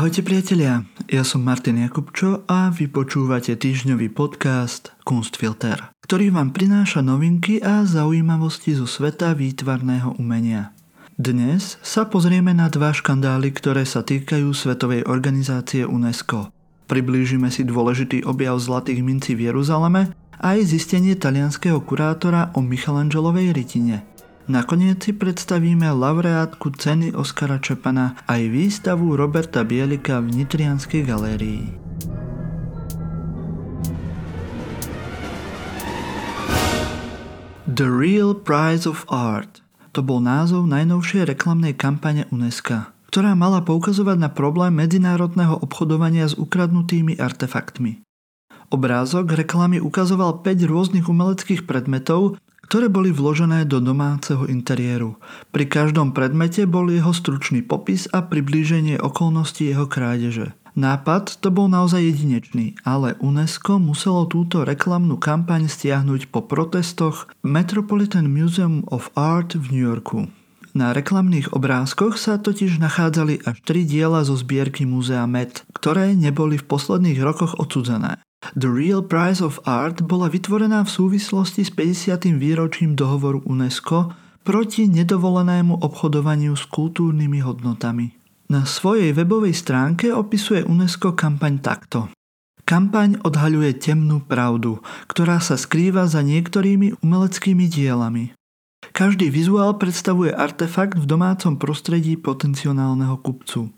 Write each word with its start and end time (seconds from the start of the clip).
Ahojte 0.00 0.24
priatelia, 0.24 0.88
ja 1.12 1.20
som 1.20 1.44
Martin 1.44 1.76
Jakubčo 1.76 2.48
a 2.48 2.72
vy 2.72 2.88
počúvate 2.88 3.52
týždňový 3.52 4.08
podcast 4.08 4.96
Kunstfilter, 5.04 5.92
ktorý 6.00 6.32
vám 6.32 6.56
prináša 6.56 7.04
novinky 7.04 7.60
a 7.60 7.84
zaujímavosti 7.84 8.80
zo 8.80 8.88
sveta 8.88 9.36
výtvarného 9.36 10.16
umenia. 10.16 10.72
Dnes 11.20 11.76
sa 11.84 12.08
pozrieme 12.08 12.56
na 12.56 12.72
dva 12.72 12.96
škandály, 12.96 13.52
ktoré 13.52 13.84
sa 13.84 14.00
týkajú 14.00 14.48
Svetovej 14.56 15.04
organizácie 15.04 15.84
UNESCO. 15.84 16.48
Priblížime 16.88 17.52
si 17.52 17.68
dôležitý 17.68 18.24
objav 18.24 18.56
zlatých 18.56 19.04
mincí 19.04 19.36
v 19.36 19.52
Jeruzaleme 19.52 20.16
aj 20.40 20.64
zistenie 20.64 21.12
talianského 21.12 21.76
kurátora 21.84 22.56
o 22.56 22.64
Michelangelovej 22.64 23.52
rytine– 23.52 24.00
Nakoniec 24.50 24.98
si 25.06 25.14
predstavíme 25.14 25.86
laureátku 25.94 26.74
ceny 26.74 27.14
Oskara 27.14 27.62
Čepana 27.62 28.18
aj 28.26 28.50
výstavu 28.50 29.14
Roberta 29.14 29.62
Bielika 29.62 30.18
v 30.18 30.42
Nitrianskej 30.42 31.06
galérii. 31.06 31.70
The 37.70 37.86
Real 37.86 38.34
Prize 38.34 38.90
of 38.90 39.06
Art 39.06 39.62
to 39.94 40.02
bol 40.02 40.18
názov 40.18 40.66
najnovšej 40.66 41.30
reklamnej 41.30 41.78
kampane 41.78 42.26
UNESCO, 42.34 42.90
ktorá 43.06 43.38
mala 43.38 43.62
poukazovať 43.62 44.18
na 44.18 44.34
problém 44.34 44.74
medzinárodného 44.74 45.62
obchodovania 45.62 46.26
s 46.26 46.34
ukradnutými 46.34 47.22
artefaktmi. 47.22 48.02
Obrázok 48.74 49.30
reklamy 49.30 49.78
ukazoval 49.78 50.42
5 50.42 50.66
rôznych 50.66 51.06
umeleckých 51.06 51.70
predmetov, 51.70 52.34
ktoré 52.70 52.86
boli 52.86 53.10
vložené 53.10 53.66
do 53.66 53.82
domáceho 53.82 54.46
interiéru. 54.46 55.18
Pri 55.50 55.66
každom 55.66 56.14
predmete 56.14 56.70
bol 56.70 56.86
jeho 56.86 57.10
stručný 57.10 57.66
popis 57.66 58.06
a 58.14 58.22
priblíženie 58.22 59.02
okolností 59.02 59.74
jeho 59.74 59.90
krádeže. 59.90 60.54
Nápad 60.78 61.42
to 61.42 61.50
bol 61.50 61.66
naozaj 61.66 61.98
jedinečný, 61.98 62.78
ale 62.86 63.18
UNESCO 63.18 63.82
muselo 63.82 64.30
túto 64.30 64.62
reklamnú 64.62 65.18
kampaň 65.18 65.66
stiahnuť 65.66 66.30
po 66.30 66.46
protestoch 66.46 67.26
Metropolitan 67.42 68.30
Museum 68.30 68.86
of 68.86 69.10
Art 69.18 69.58
v 69.58 69.66
New 69.74 69.82
Yorku. 69.90 70.30
Na 70.70 70.94
reklamných 70.94 71.50
obrázkoch 71.50 72.14
sa 72.14 72.38
totiž 72.38 72.78
nachádzali 72.78 73.42
až 73.42 73.58
tri 73.66 73.82
diela 73.82 74.22
zo 74.22 74.38
zbierky 74.38 74.86
Múzea 74.86 75.26
Met, 75.26 75.66
ktoré 75.74 76.14
neboli 76.14 76.54
v 76.54 76.70
posledných 76.70 77.18
rokoch 77.18 77.58
odsudzené. 77.58 78.22
The 78.40 78.72
Real 78.72 79.04
Price 79.04 79.44
of 79.44 79.60
Art 79.68 80.00
bola 80.00 80.32
vytvorená 80.32 80.80
v 80.82 80.90
súvislosti 80.90 81.60
s 81.60 81.70
50. 81.76 82.40
výročím 82.40 82.96
dohovoru 82.96 83.44
UNESCO 83.44 84.16
proti 84.40 84.88
nedovolenému 84.88 85.84
obchodovaniu 85.84 86.56
s 86.56 86.64
kultúrnymi 86.72 87.44
hodnotami. 87.44 88.16
Na 88.48 88.64
svojej 88.64 89.12
webovej 89.12 89.54
stránke 89.54 90.10
opisuje 90.10 90.64
UNESCO 90.64 91.14
kampaň 91.14 91.60
takto. 91.60 92.08
Kampaň 92.64 93.20
odhaľuje 93.22 93.76
temnú 93.78 94.24
pravdu, 94.24 94.80
ktorá 95.06 95.38
sa 95.38 95.60
skrýva 95.60 96.08
za 96.08 96.24
niektorými 96.24 96.98
umeleckými 97.04 97.68
dielami. 97.68 98.32
Každý 98.90 99.28
vizuál 99.28 99.76
predstavuje 99.76 100.32
artefakt 100.34 100.96
v 100.96 101.06
domácom 101.06 101.60
prostredí 101.60 102.16
potenciálneho 102.16 103.20
kupcu. 103.20 103.70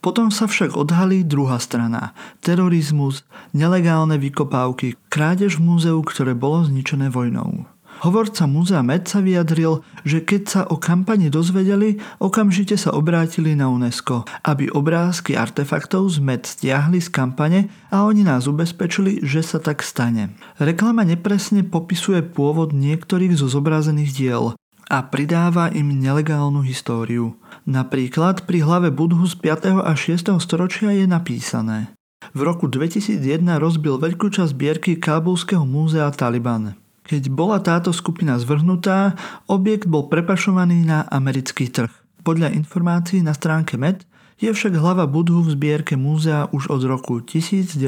Potom 0.00 0.32
sa 0.32 0.48
však 0.48 0.76
odhalí 0.80 1.22
druhá 1.28 1.60
strana. 1.60 2.16
Terorizmus, 2.40 3.20
nelegálne 3.52 4.16
vykopávky, 4.16 4.96
krádež 5.12 5.60
v 5.60 5.68
múzeu, 5.68 6.00
ktoré 6.00 6.32
bolo 6.32 6.64
zničené 6.64 7.12
vojnou. 7.12 7.68
Hovorca 8.00 8.48
múzea 8.48 8.80
Med 8.80 9.04
sa 9.04 9.20
vyjadril, 9.20 9.84
že 10.08 10.24
keď 10.24 10.42
sa 10.48 10.60
o 10.64 10.80
kampani 10.80 11.28
dozvedeli, 11.28 12.00
okamžite 12.16 12.80
sa 12.80 12.96
obrátili 12.96 13.52
na 13.52 13.68
UNESCO, 13.68 14.24
aby 14.40 14.72
obrázky 14.72 15.36
artefaktov 15.36 16.08
z 16.08 16.24
Med 16.24 16.48
stiahli 16.48 16.96
z 16.96 17.12
kampane 17.12 17.68
a 17.92 18.08
oni 18.08 18.24
nás 18.24 18.48
ubezpečili, 18.48 19.20
že 19.20 19.44
sa 19.44 19.60
tak 19.60 19.84
stane. 19.84 20.32
Reklama 20.56 21.04
nepresne 21.04 21.60
popisuje 21.60 22.24
pôvod 22.24 22.72
niektorých 22.72 23.36
zo 23.36 23.52
zobrazených 23.52 24.16
diel, 24.16 24.56
a 24.90 25.06
pridáva 25.06 25.70
im 25.70 25.94
nelegálnu 25.94 26.66
históriu. 26.66 27.38
Napríklad 27.62 28.42
pri 28.42 28.66
hlave 28.66 28.90
Budhu 28.90 29.22
z 29.22 29.38
5. 29.38 29.86
a 29.86 29.94
6. 29.94 30.34
storočia 30.42 30.90
je 30.90 31.06
napísané 31.06 31.94
V 32.34 32.40
roku 32.42 32.66
2001 32.66 33.22
rozbil 33.62 34.02
veľkú 34.02 34.34
časť 34.34 34.50
zbierky 34.50 34.98
Kábulského 34.98 35.62
múzea 35.62 36.10
Taliban. 36.10 36.74
Keď 37.06 37.30
bola 37.30 37.62
táto 37.62 37.94
skupina 37.94 38.34
zvrhnutá, 38.42 39.14
objekt 39.46 39.86
bol 39.86 40.10
prepašovaný 40.10 40.82
na 40.82 41.06
americký 41.06 41.70
trh. 41.70 41.90
Podľa 42.26 42.52
informácií 42.52 43.22
na 43.22 43.32
stránke 43.32 43.78
MED 43.78 44.04
je 44.42 44.50
však 44.50 44.74
hlava 44.74 45.06
Budhu 45.06 45.46
v 45.46 45.54
zbierke 45.54 45.94
múzea 45.94 46.50
už 46.50 46.66
od 46.68 46.82
roku 46.84 47.22
1930. 47.22 47.78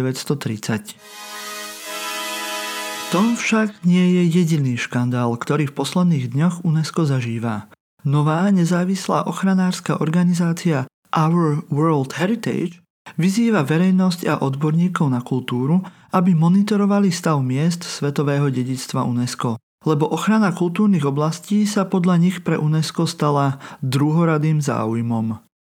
To 3.13 3.37
však 3.37 3.85
nie 3.85 4.17
je 4.17 4.41
jediný 4.41 4.81
škandál, 4.81 5.37
ktorý 5.37 5.69
v 5.69 5.77
posledných 5.77 6.33
dňoch 6.33 6.65
UNESCO 6.65 7.05
zažíva. 7.05 7.69
Nová 8.09 8.49
nezávislá 8.49 9.29
ochranárska 9.29 10.01
organizácia 10.01 10.89
Our 11.13 11.61
World 11.69 12.17
Heritage 12.17 12.81
vyzýva 13.21 13.69
verejnosť 13.69 14.33
a 14.33 14.41
odborníkov 14.41 15.13
na 15.13 15.21
kultúru, 15.21 15.85
aby 16.09 16.33
monitorovali 16.33 17.13
stav 17.13 17.45
miest 17.45 17.85
svetového 17.85 18.49
dedičstva 18.49 19.05
UNESCO. 19.05 19.61
Lebo 19.85 20.09
ochrana 20.09 20.49
kultúrnych 20.57 21.05
oblastí 21.05 21.69
sa 21.69 21.85
podľa 21.85 22.17
nich 22.17 22.41
pre 22.41 22.57
UNESCO 22.57 23.05
stala 23.05 23.61
druhoradým 23.85 24.65
záujmom. 24.65 25.52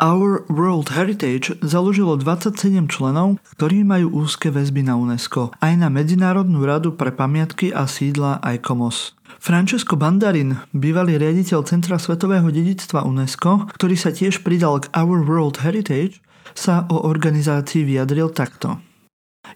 Our 0.00 0.48
World 0.48 0.96
Heritage 0.96 1.60
založilo 1.60 2.16
27 2.16 2.88
členov, 2.88 3.36
ktorí 3.52 3.84
majú 3.84 4.24
úzke 4.24 4.48
väzby 4.48 4.80
na 4.80 4.96
UNESCO, 4.96 5.52
aj 5.60 5.76
na 5.76 5.92
Medzinárodnú 5.92 6.64
radu 6.64 6.96
pre 6.96 7.12
pamiatky 7.12 7.68
a 7.68 7.84
sídla 7.84 8.40
ICOMOS. 8.40 9.12
Francesco 9.36 10.00
Bandarin, 10.00 10.56
bývalý 10.72 11.20
riaditeľ 11.20 11.68
Centra 11.68 12.00
svetového 12.00 12.48
dedictva 12.48 13.04
UNESCO, 13.04 13.68
ktorý 13.76 13.96
sa 14.00 14.08
tiež 14.08 14.40
pridal 14.40 14.80
k 14.80 14.88
Our 14.96 15.20
World 15.20 15.60
Heritage, 15.60 16.24
sa 16.56 16.88
o 16.88 17.04
organizácii 17.04 17.84
vyjadril 17.84 18.32
takto. 18.32 18.80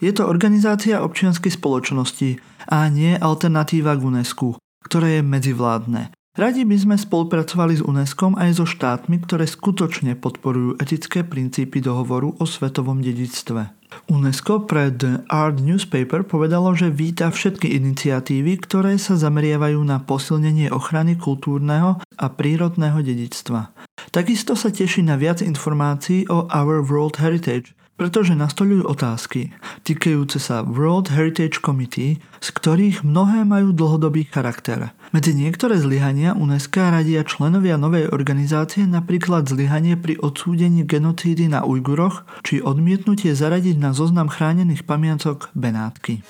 Je 0.04 0.12
to 0.12 0.28
organizácia 0.28 1.00
občianskej 1.00 1.56
spoločnosti 1.56 2.37
a 2.69 2.84
nie 2.93 3.16
alternatíva 3.16 3.97
k 3.97 4.04
UNESCO, 4.04 4.60
ktoré 4.84 5.21
je 5.21 5.22
medzivládne. 5.25 6.12
Radi 6.34 6.67
by 6.67 6.75
sme 6.75 6.97
spolupracovali 6.99 7.78
s 7.78 7.83
UNESCO 7.87 8.34
aj 8.34 8.59
so 8.59 8.67
štátmi, 8.67 9.22
ktoré 9.22 9.47
skutočne 9.47 10.19
podporujú 10.19 10.83
etické 10.83 11.22
princípy 11.22 11.78
dohovoru 11.78 12.34
o 12.34 12.45
svetovom 12.45 12.99
dedictve. 12.99 13.71
UNESCO 14.11 14.67
pre 14.67 14.91
The 14.91 15.22
Art 15.31 15.62
Newspaper 15.62 16.27
povedalo, 16.27 16.75
že 16.75 16.91
víta 16.91 17.31
všetky 17.31 17.78
iniciatívy, 17.78 18.59
ktoré 18.67 18.99
sa 18.99 19.15
zameriavajú 19.15 19.78
na 19.87 20.03
posilnenie 20.03 20.75
ochrany 20.75 21.15
kultúrneho 21.15 22.03
a 22.03 22.27
prírodného 22.27 22.99
dedičstva. 22.99 23.71
Takisto 24.11 24.59
sa 24.59 24.75
teší 24.75 25.06
na 25.06 25.15
viac 25.15 25.39
informácií 25.39 26.27
o 26.27 26.51
Our 26.51 26.83
World 26.83 27.22
Heritage, 27.22 27.78
pretože 27.94 28.34
nastolujú 28.34 28.91
otázky 28.91 29.55
týkajúce 29.87 30.43
sa 30.43 30.66
World 30.66 31.15
Heritage 31.15 31.62
Committee, 31.62 32.19
z 32.43 32.49
ktorých 32.50 33.06
mnohé 33.06 33.47
majú 33.47 33.71
dlhodobý 33.71 34.27
charakter. 34.27 34.91
Medzi 35.15 35.37
niektoré 35.37 35.78
zlyhania 35.78 36.34
UNESCO 36.34 36.91
radia 36.91 37.22
členovia 37.22 37.78
novej 37.78 38.10
organizácie 38.10 38.83
napríklad 38.88 39.47
zlyhanie 39.47 39.94
pri 39.94 40.19
odsúdení 40.19 40.83
genocídy 40.83 41.47
na 41.47 41.62
Ujguroch 41.62 42.27
či 42.43 42.59
odmietnutie 42.59 43.31
zaradiť 43.37 43.78
na 43.78 43.94
zoznam 43.94 44.27
chránených 44.27 44.83
pamiatok 44.83 45.54
Benátky. 45.54 46.27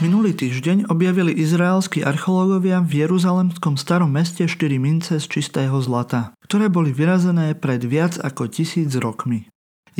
Minulý 0.00 0.32
týždeň 0.32 0.88
objavili 0.88 1.28
izraelskí 1.36 2.00
archeológovia 2.00 2.80
v 2.80 3.04
Jeruzalemskom 3.04 3.76
starom 3.76 4.08
meste 4.08 4.48
4 4.48 4.80
mince 4.80 5.20
z 5.20 5.26
čistého 5.28 5.76
zlata, 5.76 6.32
ktoré 6.48 6.72
boli 6.72 6.88
vyrazené 6.88 7.52
pred 7.52 7.84
viac 7.84 8.16
ako 8.16 8.48
tisíc 8.48 8.96
rokmi. 8.96 9.44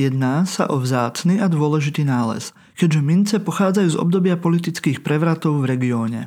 Jedná 0.00 0.48
sa 0.48 0.72
o 0.72 0.80
vzácny 0.80 1.36
a 1.44 1.52
dôležitý 1.52 2.08
nález, 2.08 2.56
keďže 2.80 3.00
mince 3.04 3.36
pochádzajú 3.44 3.88
z 3.92 4.00
obdobia 4.00 4.40
politických 4.40 5.04
prevratov 5.04 5.60
v 5.60 5.76
regióne. 5.76 6.20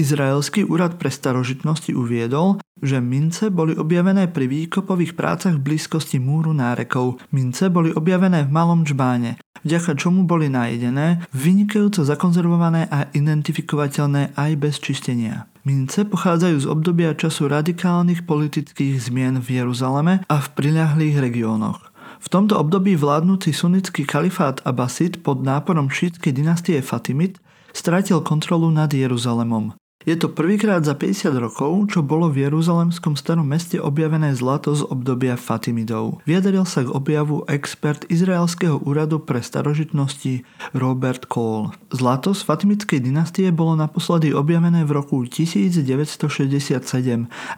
Izraelský 0.00 0.64
úrad 0.64 0.96
pre 0.96 1.12
starožitnosti 1.12 1.92
uviedol, 1.92 2.64
že 2.82 3.02
mince 3.02 3.50
boli 3.50 3.74
objavené 3.74 4.30
pri 4.30 4.46
výkopových 4.46 5.18
prácach 5.18 5.58
v 5.58 5.64
blízkosti 5.64 6.22
múru 6.22 6.54
nárekov. 6.54 7.18
Mince 7.34 7.68
boli 7.68 7.90
objavené 7.90 8.46
v 8.46 8.54
malom 8.54 8.86
čbáne, 8.86 9.36
vďaka 9.66 9.98
čomu 9.98 10.24
boli 10.24 10.46
najedené, 10.48 11.26
vynikajúco 11.34 12.06
zakonzervované 12.06 12.86
a 12.88 13.10
identifikovateľné 13.12 14.38
aj 14.38 14.50
bez 14.56 14.78
čistenia. 14.78 15.50
Mince 15.68 16.08
pochádzajú 16.08 16.56
z 16.64 16.66
obdobia 16.66 17.12
času 17.12 17.50
radikálnych 17.52 18.24
politických 18.24 18.96
zmien 18.98 19.42
v 19.42 19.60
Jeruzaleme 19.60 20.24
a 20.24 20.36
v 20.40 20.48
priľahlých 20.56 21.20
regiónoch. 21.20 21.92
V 22.18 22.26
tomto 22.26 22.58
období 22.58 22.98
vládnúci 22.98 23.54
sunnický 23.54 24.02
kalifát 24.02 24.58
Abbasid 24.66 25.22
pod 25.22 25.44
náporom 25.44 25.86
šítskej 25.86 26.34
dynastie 26.34 26.82
Fatimid 26.82 27.38
stratil 27.70 28.24
kontrolu 28.26 28.72
nad 28.74 28.90
Jeruzalemom. 28.90 29.76
Je 30.08 30.16
to 30.16 30.32
prvýkrát 30.32 30.80
za 30.88 30.96
50 30.96 31.36
rokov, 31.36 31.92
čo 31.92 32.00
bolo 32.00 32.32
v 32.32 32.48
Jeruzalemskom 32.48 33.12
starom 33.12 33.44
meste 33.44 33.76
objavené 33.76 34.32
zlato 34.32 34.72
z 34.72 34.80
obdobia 34.88 35.36
Fatimidov. 35.36 36.24
Vyjadril 36.24 36.64
sa 36.64 36.80
k 36.80 36.96
objavu 36.96 37.44
expert 37.44 38.08
Izraelského 38.08 38.80
úradu 38.88 39.20
pre 39.20 39.44
starožitnosti 39.44 40.48
Robert 40.72 41.28
Cole. 41.28 41.76
Zlato 41.92 42.32
z 42.32 42.40
Fatimidskej 42.40 43.04
dynastie 43.04 43.52
bolo 43.52 43.76
naposledy 43.76 44.32
objavené 44.32 44.88
v 44.88 44.96
roku 44.96 45.28
1967 45.28 46.80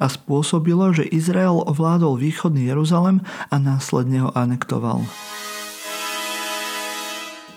a 0.03 0.07
spôsobilo, 0.11 0.91
že 0.91 1.07
Izrael 1.07 1.55
ovládol 1.55 2.19
východný 2.19 2.67
Jeruzalem 2.67 3.23
a 3.55 3.63
následne 3.63 4.27
ho 4.27 4.35
anektoval. 4.35 5.07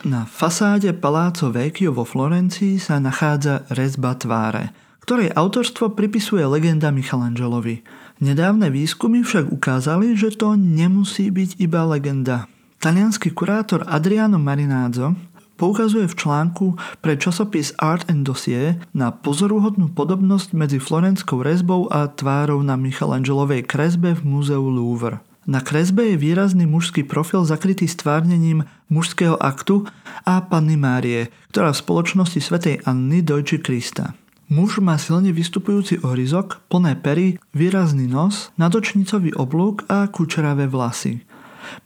Na 0.03 0.27
fasáde 0.27 0.91
Paláco 0.91 1.47
Vecchio 1.47 1.95
vo 1.95 2.03
Florencii 2.03 2.75
sa 2.79 2.99
nachádza 2.99 3.63
rezba 3.71 4.15
tváre– 4.19 4.69
ktorej 5.03 5.35
autorstvo 5.35 5.91
pripisuje 5.91 6.47
legenda 6.47 6.87
Michelangelovi. 6.87 7.83
Nedávne 8.23 8.71
výskumy 8.71 9.19
však 9.19 9.51
ukázali, 9.51 10.15
že 10.15 10.31
to 10.31 10.55
nemusí 10.55 11.27
byť 11.27 11.59
iba 11.59 11.83
legenda. 11.83 12.47
Talianský 12.79 13.35
kurátor 13.35 13.83
Adriano 13.83 14.39
Marinazzo 14.39 15.19
poukazuje 15.59 16.07
v 16.07 16.15
článku 16.15 16.65
pre 17.03 17.19
časopis 17.19 17.75
Art 17.83 18.07
and 18.07 18.23
Dossier 18.23 18.79
na 18.95 19.11
pozoruhodnú 19.11 19.91
podobnosť 19.91 20.55
medzi 20.55 20.79
florenskou 20.79 21.43
rezbou 21.43 21.91
a 21.91 22.07
tvárou 22.07 22.63
na 22.63 22.79
Michelangelovej 22.79 23.67
kresbe 23.67 24.15
v 24.15 24.23
múzeu 24.23 24.63
Louvre. 24.63 25.19
Na 25.43 25.59
kresbe 25.59 26.07
je 26.07 26.15
výrazný 26.15 26.63
mužský 26.63 27.03
profil 27.03 27.43
zakrytý 27.43 27.83
stvárnením 27.83 28.63
mužského 28.87 29.35
aktu 29.35 29.83
a 30.23 30.39
Panny 30.39 30.79
Márie, 30.79 31.27
ktorá 31.51 31.75
v 31.75 31.81
spoločnosti 31.83 32.39
svätej 32.39 32.79
Anny 32.87 33.19
dojči 33.19 33.59
Krista. 33.59 34.15
Muž 34.47 34.79
má 34.79 34.95
silne 34.95 35.35
vystupujúci 35.35 35.99
ohryzok, 35.99 36.63
plné 36.71 36.95
pery, 36.95 37.41
výrazný 37.51 38.07
nos, 38.07 38.55
nadočnicový 38.55 39.35
oblúk 39.35 39.83
a 39.91 40.07
kučeravé 40.07 40.71
vlasy. 40.71 41.27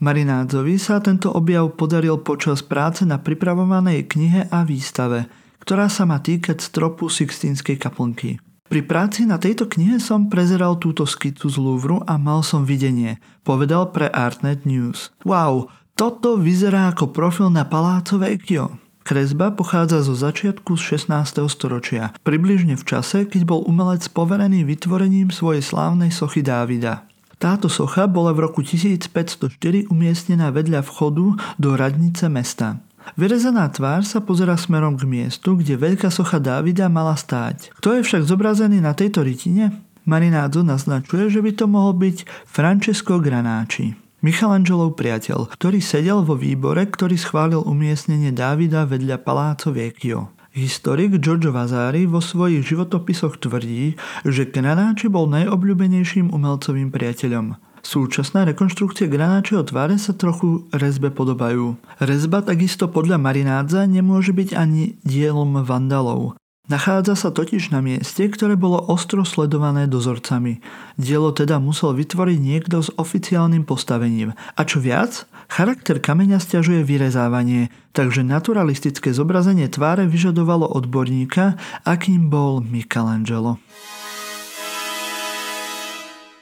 Marinádzovi 0.01 0.77
sa 0.77 1.01
tento 1.01 1.33
objav 1.33 1.73
podaril 1.73 2.21
počas 2.21 2.61
práce 2.61 3.05
na 3.09 3.17
pripravovanej 3.17 4.05
knihe 4.09 4.41
a 4.53 4.65
výstave, 4.65 5.25
ktorá 5.65 5.89
sa 5.89 6.05
má 6.05 6.21
týkať 6.21 6.61
stropu 6.61 7.09
Sixtínskej 7.09 7.81
kaplnky. 7.81 8.37
Pri 8.67 8.83
práci 8.83 9.23
na 9.23 9.39
tejto 9.39 9.63
knihe 9.71 9.95
som 9.95 10.27
prezeral 10.27 10.75
túto 10.75 11.07
skicu 11.07 11.47
z 11.47 11.55
Louvru 11.55 12.03
a 12.03 12.19
mal 12.19 12.43
som 12.43 12.67
videnie, 12.67 13.15
povedal 13.47 13.95
pre 13.95 14.11
Artnet 14.11 14.67
News. 14.67 15.15
Wow, 15.23 15.71
toto 15.95 16.35
vyzerá 16.35 16.91
ako 16.91 17.15
profil 17.15 17.47
na 17.47 17.63
Paláco 17.63 18.19
Vecchio. 18.19 18.75
Kresba 19.07 19.55
pochádza 19.55 20.03
zo 20.03 20.19
začiatku 20.19 20.75
z 20.75 20.99
16. 20.99 21.47
storočia, 21.47 22.11
približne 22.27 22.75
v 22.75 22.83
čase, 22.83 23.23
keď 23.23 23.47
bol 23.47 23.63
umelec 23.63 24.03
poverený 24.11 24.67
vytvorením 24.67 25.31
svojej 25.31 25.63
slávnej 25.63 26.11
sochy 26.11 26.43
Dávida. 26.43 27.07
Táto 27.39 27.71
socha 27.71 28.03
bola 28.03 28.35
v 28.35 28.51
roku 28.51 28.65
1504 28.65 29.87
umiestnená 29.87 30.51
vedľa 30.51 30.83
vchodu 30.83 31.39
do 31.55 31.69
radnice 31.77 32.27
mesta. 32.27 32.83
Vyrezaná 33.15 33.71
tvár 33.71 34.03
sa 34.03 34.19
pozera 34.19 34.59
smerom 34.59 34.99
k 34.99 35.07
miestu, 35.07 35.55
kde 35.55 35.79
veľká 35.79 36.11
socha 36.11 36.43
Dávida 36.43 36.91
mala 36.91 37.15
stáť. 37.15 37.71
Kto 37.79 37.95
je 37.95 38.01
však 38.03 38.27
zobrazený 38.27 38.83
na 38.83 38.91
tejto 38.91 39.23
rytine? 39.23 39.71
Marinádzo 40.03 40.63
naznačuje, 40.63 41.31
že 41.31 41.39
by 41.39 41.51
to 41.55 41.65
mohol 41.71 41.95
byť 41.95 42.27
Francesco 42.47 43.19
Granáči. 43.19 43.95
Michelangelov 44.25 44.97
priateľ, 44.97 45.51
ktorý 45.53 45.77
sedel 45.77 46.25
vo 46.25 46.33
výbore, 46.33 46.83
ktorý 46.89 47.15
schválil 47.15 47.61
umiestnenie 47.61 48.33
Dávida 48.33 48.89
vedľa 48.89 49.21
Paláco 49.21 49.69
Vecchio. 49.69 50.33
Historik 50.57 51.21
Giorgio 51.21 51.53
Vasari 51.53 52.09
vo 52.09 52.17
svojich 52.17 52.65
životopisoch 52.65 53.37
tvrdí, 53.37 53.93
že 54.25 54.49
Granáči 54.49 55.05
bol 55.05 55.29
najobľúbenejším 55.29 56.33
umelcovým 56.33 56.89
priateľom. 56.89 57.66
Súčasná 57.87 58.43
rekonštrukcie 58.43 59.07
Granáčeho 59.07 59.63
tváre 59.63 59.95
sa 59.95 60.11
trochu 60.11 60.67
rezbe 60.75 61.07
podobajú. 61.07 61.79
Rezba 62.03 62.43
takisto 62.43 62.91
podľa 62.91 63.15
Marinádza 63.15 63.87
nemôže 63.87 64.35
byť 64.35 64.59
ani 64.59 64.99
dielom 65.07 65.63
vandalov. 65.63 66.35
Nachádza 66.67 67.15
sa 67.15 67.31
totiž 67.31 67.71
na 67.71 67.79
mieste, 67.79 68.27
ktoré 68.27 68.59
bolo 68.59 68.83
ostro 68.91 69.23
sledované 69.23 69.87
dozorcami. 69.87 70.59
Dielo 70.99 71.31
teda 71.31 71.63
musel 71.63 71.95
vytvoriť 71.95 72.39
niekto 72.43 72.83
s 72.83 72.91
oficiálnym 72.91 73.63
postavením. 73.63 74.35
A 74.35 74.67
čo 74.67 74.83
viac, 74.83 75.23
charakter 75.47 76.03
kameňa 76.03 76.43
stiažuje 76.43 76.83
vyrezávanie, 76.83 77.71
takže 77.95 78.19
naturalistické 78.19 79.15
zobrazenie 79.15 79.71
tváre 79.71 80.11
vyžadovalo 80.11 80.67
odborníka, 80.75 81.55
akým 81.87 82.27
bol 82.27 82.59
Michelangelo. 82.59 83.63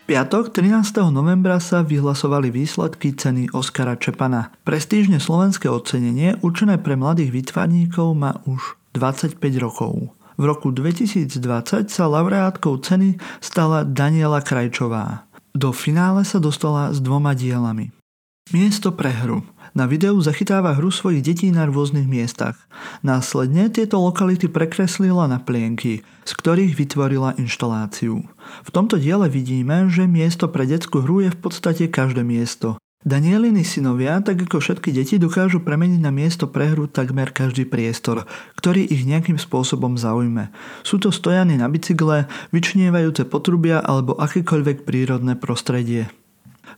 Piatok 0.06 0.54
13. 0.54 1.02
novembra 1.10 1.58
sa 1.58 1.82
vyhlasovali 1.82 2.54
výsledky 2.54 3.18
ceny 3.18 3.50
Oskara 3.58 3.98
Čepana. 3.98 4.54
Prestížne 4.62 5.18
slovenské 5.18 5.66
ocenenie 5.66 6.38
určené 6.46 6.78
pre 6.78 6.94
mladých 6.94 7.34
výtvarníkov 7.34 8.14
má 8.14 8.38
už 8.46 8.78
25 8.94 9.42
rokov. 9.58 10.14
V 10.38 10.44
roku 10.46 10.70
2020 10.70 11.90
sa 11.90 12.04
laureátkou 12.06 12.78
ceny 12.78 13.18
stala 13.42 13.82
Daniela 13.82 14.46
Krajčová. 14.46 15.26
Do 15.58 15.74
finále 15.74 16.22
sa 16.22 16.38
dostala 16.38 16.94
s 16.94 17.02
dvoma 17.02 17.34
dielami. 17.34 17.90
Miesto 18.54 18.94
pre 18.94 19.10
hru. 19.10 19.42
Na 19.76 19.92
videu 19.92 20.16
zachytáva 20.24 20.72
hru 20.72 20.88
svojich 20.88 21.20
detí 21.20 21.52
na 21.52 21.68
rôznych 21.68 22.08
miestach. 22.08 22.56
Následne 23.04 23.68
tieto 23.68 24.00
lokality 24.00 24.48
prekreslila 24.48 25.28
na 25.28 25.44
plienky, 25.44 26.00
z 26.24 26.32
ktorých 26.32 26.80
vytvorila 26.80 27.36
inštaláciu. 27.36 28.24
V 28.64 28.70
tomto 28.72 28.96
diele 28.96 29.28
vidíme, 29.28 29.92
že 29.92 30.08
miesto 30.08 30.48
pre 30.48 30.64
detskú 30.64 31.04
hru 31.04 31.28
je 31.28 31.30
v 31.36 31.40
podstate 31.44 31.92
každé 31.92 32.24
miesto. 32.24 32.80
Danieliny 33.06 33.62
synovia, 33.62 34.18
tak 34.24 34.50
ako 34.50 34.64
všetky 34.64 34.90
deti, 34.90 35.20
dokážu 35.20 35.62
premeniť 35.62 36.02
na 36.02 36.10
miesto 36.10 36.50
prehru 36.50 36.90
takmer 36.90 37.30
každý 37.30 37.68
priestor, 37.68 38.26
ktorý 38.58 38.82
ich 38.82 39.06
nejakým 39.06 39.38
spôsobom 39.38 39.94
zaujme. 39.94 40.50
Sú 40.82 40.98
to 40.98 41.14
stojany 41.14 41.60
na 41.60 41.70
bicykle, 41.70 42.26
vyčnievajúce 42.50 43.28
potrubia 43.30 43.84
alebo 43.84 44.18
akékoľvek 44.18 44.90
prírodné 44.90 45.38
prostredie. 45.38 46.10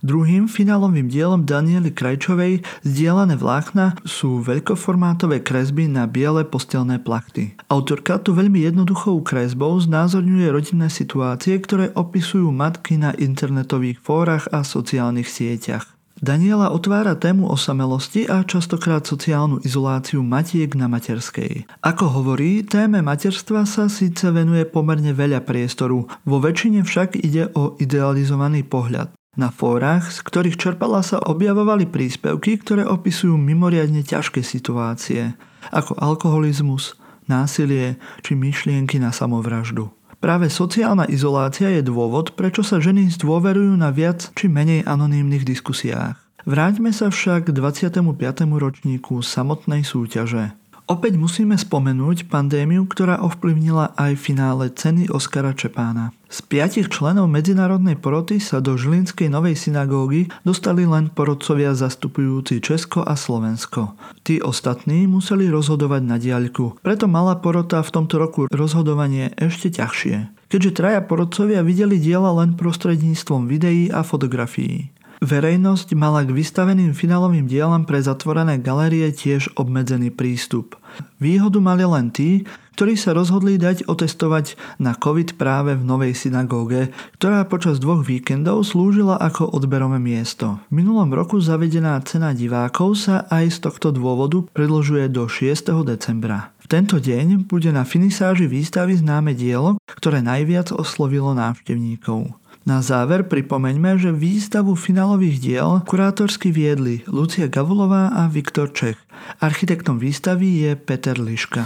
Druhým 0.05 0.45
finálovým 0.45 1.09
dielom 1.09 1.45
Daniely 1.47 1.89
Krajčovej 1.93 2.61
zdieľané 2.85 3.37
vlákna 3.37 3.97
sú 4.05 4.45
veľkoformátové 4.45 5.41
kresby 5.41 5.89
na 5.89 6.05
biele 6.05 6.45
postelné 6.45 7.01
plachty. 7.01 7.57
Autorka 7.67 8.21
tu 8.21 8.37
veľmi 8.37 8.61
jednoduchou 8.61 9.25
kresbou 9.25 9.73
znázorňuje 9.81 10.47
rodinné 10.53 10.93
situácie, 10.93 11.57
ktoré 11.57 11.89
opisujú 11.97 12.53
matky 12.53 13.01
na 13.01 13.17
internetových 13.17 13.97
fórach 14.01 14.45
a 14.53 14.61
sociálnych 14.61 15.29
sieťach. 15.29 15.97
Daniela 16.17 16.73
otvára 16.73 17.13
tému 17.13 17.45
osamelosti 17.45 18.25
a 18.25 18.41
častokrát 18.41 19.05
sociálnu 19.05 19.61
izoláciu 19.61 20.25
matiek 20.25 20.73
na 20.73 20.89
materskej. 20.89 21.69
Ako 21.85 22.09
hovorí, 22.09 22.65
téme 22.65 23.05
materstva 23.05 23.69
sa 23.69 23.85
síce 23.85 24.25
venuje 24.33 24.65
pomerne 24.65 25.13
veľa 25.13 25.45
priestoru, 25.45 26.09
vo 26.09 26.37
väčšine 26.41 26.81
však 26.81 27.21
ide 27.21 27.53
o 27.53 27.77
idealizovaný 27.77 28.65
pohľad. 28.65 29.13
Na 29.37 29.53
fórach, 29.53 30.09
z 30.09 30.25
ktorých 30.25 30.57
čerpala 30.57 31.05
sa 31.05 31.21
objavovali 31.21 31.85
príspevky, 31.85 32.57
ktoré 32.57 32.89
opisujú 32.89 33.37
mimoriadne 33.37 34.01
ťažké 34.01 34.41
situácie, 34.41 35.37
ako 35.69 35.93
alkoholizmus, 36.01 36.97
násilie 37.29 38.01
či 38.25 38.33
myšlienky 38.33 38.97
na 38.97 39.13
samovraždu. 39.13 39.93
Práve 40.17 40.49
sociálna 40.49 41.05
izolácia 41.05 41.69
je 41.69 41.85
dôvod, 41.85 42.33
prečo 42.33 42.65
sa 42.65 42.81
ženy 42.81 43.13
zdôverujú 43.13 43.77
na 43.77 43.93
viac 43.93 44.33
či 44.33 44.49
menej 44.49 44.81
anonymných 44.89 45.45
diskusiách. 45.45 46.17
Vráťme 46.49 46.89
sa 46.89 47.13
však 47.13 47.53
k 47.53 47.53
25. 47.53 48.01
ročníku 48.41 49.21
samotnej 49.21 49.85
súťaže. 49.85 50.57
Opäť 50.87 51.19
musíme 51.19 51.59
spomenúť 51.59 52.31
pandémiu, 52.31 52.87
ktorá 52.87 53.19
ovplyvnila 53.19 53.91
aj 53.99 54.15
finále 54.15 54.71
ceny 54.71 55.11
Oskara 55.11 55.51
Čepána. 55.51 56.15
Z 56.31 56.47
piatich 56.47 56.87
členov 56.87 57.27
medzinárodnej 57.27 57.99
poroty 57.99 58.39
sa 58.39 58.63
do 58.63 58.79
Žilinskej 58.79 59.27
novej 59.27 59.59
synagógy 59.59 60.31
dostali 60.47 60.87
len 60.87 61.11
porodcovia 61.11 61.75
zastupujúci 61.75 62.63
Česko 62.63 63.03
a 63.03 63.19
Slovensko. 63.19 63.99
Tí 64.23 64.39
ostatní 64.39 65.11
museli 65.11 65.51
rozhodovať 65.51 66.01
na 66.07 66.15
diaľku, 66.15 66.79
preto 66.79 67.11
mala 67.11 67.35
porota 67.35 67.83
v 67.83 67.91
tomto 67.91 68.15
roku 68.15 68.47
rozhodovanie 68.47 69.35
ešte 69.35 69.67
ťažšie. 69.75 70.47
Keďže 70.47 70.71
traja 70.71 71.01
porodcovia 71.03 71.67
videli 71.67 71.99
diela 71.99 72.31
len 72.31 72.55
prostredníctvom 72.55 73.51
videí 73.51 73.91
a 73.91 74.07
fotografií. 74.07 74.95
Verejnosť 75.17 75.97
mala 75.97 76.21
k 76.21 76.29
vystaveným 76.29 76.93
finálovým 76.93 77.49
dielam 77.49 77.89
pre 77.89 77.97
zatvorené 77.97 78.61
galérie 78.61 79.09
tiež 79.09 79.57
obmedzený 79.57 80.13
prístup. 80.13 80.77
Výhodu 81.17 81.57
mali 81.57 81.89
len 81.89 82.13
tí, 82.13 82.45
ktorí 82.77 82.93
sa 82.93 83.17
rozhodli 83.17 83.57
dať 83.57 83.89
otestovať 83.89 84.53
na 84.77 84.93
COVID 84.93 85.33
práve 85.41 85.73
v 85.73 85.81
novej 85.81 86.13
synagóge, 86.13 86.93
ktorá 87.17 87.49
počas 87.49 87.81
dvoch 87.81 88.05
víkendov 88.05 88.61
slúžila 88.61 89.17
ako 89.17 89.49
odberové 89.49 89.97
miesto. 89.97 90.61
V 90.69 90.85
minulom 90.85 91.09
roku 91.09 91.41
zavedená 91.41 91.97
cena 92.05 92.37
divákov 92.37 93.01
sa 93.01 93.25
aj 93.33 93.57
z 93.57 93.57
tohto 93.65 93.89
dôvodu 93.89 94.45
predlžuje 94.53 95.09
do 95.09 95.25
6. 95.25 95.73
decembra. 95.89 96.53
V 96.61 96.69
tento 96.69 97.01
deň 97.01 97.49
bude 97.49 97.73
na 97.73 97.81
finisáži 97.81 98.45
výstavy 98.45 98.93
známe 98.93 99.33
dielo, 99.33 99.81
ktoré 99.89 100.21
najviac 100.21 100.69
oslovilo 100.69 101.33
návštevníkov. 101.33 102.37
Na 102.67 102.83
záver 102.83 103.23
pripomeňme, 103.23 103.95
že 103.95 104.11
výstavu 104.11 104.75
finálových 104.75 105.39
diel 105.39 105.69
kurátorsky 105.87 106.51
viedli 106.51 106.99
Lucia 107.07 107.47
Gavulová 107.47 108.11
a 108.11 108.27
Viktor 108.27 108.75
Čech. 108.75 108.99
Architektom 109.39 109.95
výstavy 109.95 110.67
je 110.67 110.71
Peter 110.75 111.15
Liška. 111.15 111.63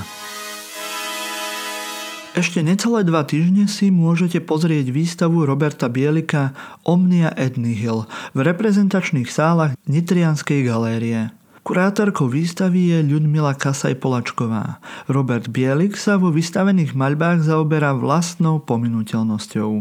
Ešte 2.38 2.62
necelé 2.62 3.02
dva 3.02 3.26
týždne 3.26 3.66
si 3.66 3.90
môžete 3.90 4.46
pozrieť 4.46 4.94
výstavu 4.94 5.42
Roberta 5.42 5.90
Bielika 5.90 6.54
Omnia 6.86 7.34
et 7.34 7.58
Nihil 7.58 8.06
v 8.38 8.40
reprezentačných 8.46 9.26
sálach 9.26 9.74
Nitrianskej 9.90 10.70
galérie. 10.70 11.34
Kurátorkou 11.62 12.26
výstavy 12.26 12.90
je 12.90 13.06
Ľudmila 13.06 13.54
Kasaj-Polačková. 13.54 14.82
Robert 15.06 15.46
Bielik 15.54 15.94
sa 15.94 16.18
vo 16.18 16.34
vystavených 16.34 16.98
maľbách 16.98 17.46
zaoberá 17.46 17.94
vlastnou 17.94 18.58
pominuteľnosťou, 18.66 19.72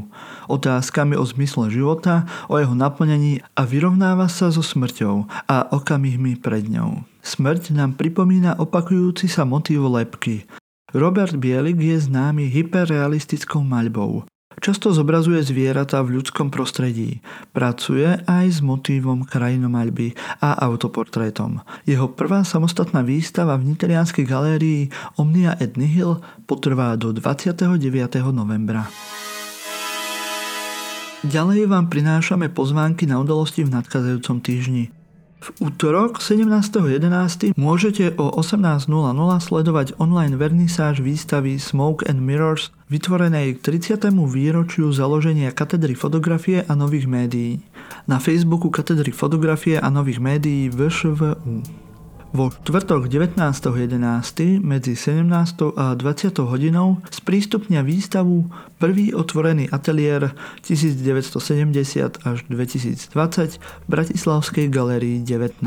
otázkami 0.52 1.16
o 1.16 1.24
zmysle 1.24 1.72
života, 1.72 2.28
o 2.52 2.60
jeho 2.60 2.76
naplnení 2.76 3.40
a 3.56 3.64
vyrovnáva 3.64 4.28
sa 4.28 4.52
so 4.52 4.60
smrťou 4.60 5.24
a 5.48 5.72
okamihmi 5.72 6.36
pred 6.36 6.68
ňou. 6.68 7.00
Smrť 7.24 7.72
nám 7.72 7.96
pripomína 7.96 8.60
opakujúci 8.60 9.24
sa 9.32 9.48
motív 9.48 9.88
lepky. 9.88 10.44
Robert 10.92 11.32
Bielik 11.40 11.80
je 11.80 11.96
známy 11.96 12.44
hyperrealistickou 12.52 13.64
maľbou. 13.64 14.29
Často 14.58 14.90
zobrazuje 14.90 15.38
zvieratá 15.46 16.02
v 16.02 16.18
ľudskom 16.18 16.50
prostredí. 16.50 17.22
Pracuje 17.54 18.18
aj 18.26 18.46
s 18.50 18.58
motívom 18.58 19.22
krajinomaľby 19.22 20.18
a 20.42 20.58
autoportrétom. 20.66 21.62
Jeho 21.86 22.10
prvá 22.10 22.42
samostatná 22.42 23.06
výstava 23.06 23.54
v 23.54 23.72
Niterianskej 23.72 24.26
galérii 24.26 24.90
Omnia 25.14 25.54
et 25.62 25.78
Nihil 25.78 26.18
potrvá 26.50 26.98
do 26.98 27.14
29. 27.14 27.78
novembra. 28.34 28.90
Ďalej 31.24 31.70
vám 31.70 31.86
prinášame 31.86 32.50
pozvánky 32.50 33.06
na 33.06 33.22
udalosti 33.22 33.62
v 33.62 33.70
nadchádzajúcom 33.70 34.36
týždni. 34.42 34.99
V 35.40 35.72
útorok 35.72 36.20
17.11. 36.20 37.56
môžete 37.56 38.12
o 38.20 38.28
18.00 38.28 39.00
sledovať 39.40 39.96
online 39.96 40.36
vernisáž 40.36 41.00
výstavy 41.00 41.56
Smoke 41.56 42.04
and 42.04 42.20
Mirrors 42.20 42.68
vytvorenej 42.92 43.56
k 43.56 43.80
30. 43.80 44.12
výročiu 44.12 44.92
založenia 44.92 45.48
katedry 45.56 45.96
fotografie 45.96 46.60
a 46.60 46.76
nových 46.76 47.08
médií 47.08 47.64
na 48.04 48.20
Facebooku 48.20 48.68
katedry 48.68 49.16
fotografie 49.16 49.80
a 49.80 49.88
nových 49.88 50.20
médií 50.20 50.68
VŠVU. 50.68 51.89
Vo 52.30 52.46
štvrtok 52.46 53.10
19.11. 53.10 54.62
medzi 54.62 54.94
17. 54.94 55.26
a 55.74 55.98
20. 55.98 56.30
hodinou 56.46 57.02
sprístupnia 57.10 57.82
výstavu 57.82 58.46
prvý 58.78 59.10
otvorený 59.10 59.66
ateliér 59.66 60.30
1970 60.62 62.22
až 62.22 62.38
2020 62.46 63.58
v 63.58 63.86
Bratislavskej 63.90 64.70
galérii 64.70 65.26
19. 65.26 65.58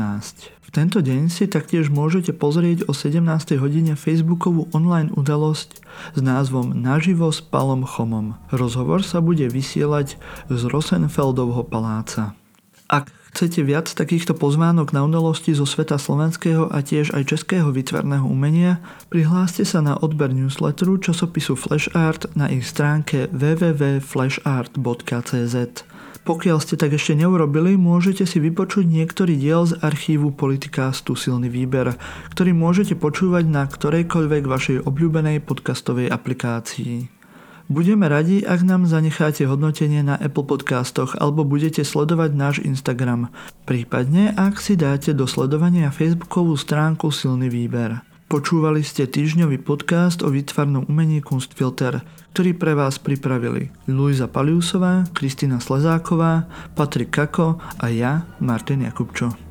V 0.64 0.68
tento 0.72 1.04
deň 1.04 1.28
si 1.28 1.44
taktiež 1.52 1.92
môžete 1.92 2.32
pozrieť 2.32 2.88
o 2.88 2.96
17. 2.96 3.20
hodine 3.60 3.92
facebookovú 3.92 4.72
online 4.72 5.12
udalosť 5.12 5.84
s 6.16 6.20
názvom 6.24 6.72
Naživo 6.72 7.28
s 7.28 7.44
Palom 7.44 7.84
Chomom. 7.84 8.40
Rozhovor 8.48 9.04
sa 9.04 9.20
bude 9.20 9.52
vysielať 9.52 10.16
z 10.48 10.62
Rosenfeldovho 10.72 11.60
paláca. 11.68 12.32
Ak 12.88 13.12
chcete 13.34 13.66
viac 13.66 13.90
takýchto 13.90 14.38
pozvánok 14.38 14.94
na 14.94 15.02
udalosti 15.02 15.58
zo 15.58 15.66
sveta 15.66 15.98
slovenského 15.98 16.70
a 16.70 16.86
tiež 16.86 17.18
aj 17.18 17.34
českého 17.34 17.74
výtvarného 17.74 18.22
umenia, 18.22 18.78
prihláste 19.10 19.66
sa 19.66 19.82
na 19.82 19.98
odber 19.98 20.30
newsletteru 20.30 21.02
časopisu 21.02 21.58
Flash 21.58 21.90
Art 21.98 22.30
na 22.38 22.46
ich 22.46 22.62
stránke 22.62 23.26
www.flashart.cz. 23.34 25.56
Pokiaľ 26.24 26.56
ste 26.62 26.80
tak 26.80 26.96
ešte 26.96 27.12
neurobili, 27.18 27.76
môžete 27.76 28.24
si 28.24 28.40
vypočuť 28.40 28.88
niektorý 28.88 29.36
diel 29.36 29.68
z 29.68 29.76
archívu 29.82 30.32
Politikástu 30.32 31.12
Silný 31.18 31.50
výber, 31.52 32.00
ktorý 32.32 32.56
môžete 32.56 32.96
počúvať 32.96 33.44
na 33.44 33.68
ktorejkoľvek 33.68 34.48
vašej 34.48 34.88
obľúbenej 34.88 35.44
podcastovej 35.44 36.08
aplikácii. 36.08 37.23
Budeme 37.64 38.12
radi, 38.12 38.44
ak 38.44 38.60
nám 38.60 38.84
zanecháte 38.84 39.48
hodnotenie 39.48 40.04
na 40.04 40.20
Apple 40.20 40.44
Podcastoch 40.44 41.16
alebo 41.16 41.48
budete 41.48 41.80
sledovať 41.80 42.30
náš 42.36 42.56
Instagram. 42.60 43.32
Prípadne, 43.64 44.36
ak 44.36 44.60
si 44.60 44.76
dáte 44.76 45.16
do 45.16 45.24
sledovania 45.24 45.88
Facebookovú 45.88 46.60
stránku 46.60 47.08
Silný 47.08 47.48
výber. 47.48 48.04
Počúvali 48.28 48.84
ste 48.84 49.08
týždňový 49.08 49.64
podcast 49.64 50.20
o 50.20 50.28
výtvarnom 50.28 50.84
umení 50.92 51.24
Kunstfilter, 51.24 52.04
ktorý 52.36 52.52
pre 52.52 52.72
vás 52.76 53.00
pripravili 53.00 53.72
Luisa 53.88 54.28
Paliusová, 54.28 55.08
Kristina 55.16 55.56
Slezáková, 55.56 56.44
Patrik 56.76 57.16
Kako 57.16 57.62
a 57.80 57.86
ja, 57.88 58.28
Martin 58.44 58.84
Jakubčo. 58.84 59.43